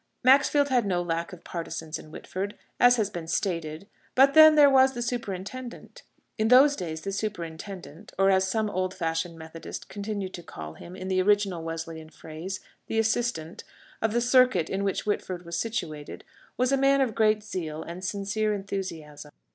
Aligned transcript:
Maxfield 0.23 0.69
had 0.69 0.87
no 0.87 0.99
lack 0.99 1.31
of 1.31 1.43
partisans 1.43 1.99
in 1.99 2.09
Whitford, 2.09 2.57
as 2.79 2.95
has 2.95 3.11
been 3.11 3.27
stated; 3.27 3.87
but 4.15 4.33
then 4.33 4.55
there 4.55 4.67
was 4.67 4.93
the 4.93 5.01
superintendent! 5.03 6.01
In 6.39 6.47
those 6.47 6.75
days 6.75 7.01
the 7.01 7.11
superintendent 7.11 8.11
(or, 8.17 8.31
as 8.31 8.47
some 8.47 8.67
old 8.71 8.95
fashioned 8.95 9.37
Methodists 9.37 9.85
continued 9.85 10.33
to 10.33 10.41
call 10.41 10.73
him, 10.73 10.95
in 10.95 11.07
the 11.07 11.21
original 11.21 11.61
Wesleyan 11.61 12.09
phrase, 12.09 12.61
the 12.87 12.97
assistant) 12.97 13.63
of 14.01 14.11
the 14.11 14.21
circuit 14.21 14.71
in 14.71 14.83
which 14.83 15.05
Whitford 15.05 15.45
was 15.45 15.59
situated, 15.59 16.23
was 16.57 16.71
a 16.71 16.77
man 16.77 16.99
of 17.01 17.13
great 17.13 17.43
zeal 17.43 17.83
and 17.83 18.03
sincere 18.03 18.55
enthusiasm. 18.55 19.31